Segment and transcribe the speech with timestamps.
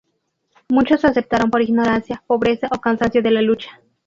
[0.67, 3.81] Muchos aceptaron por ignorancia, pobreza o cansancio de la lucha.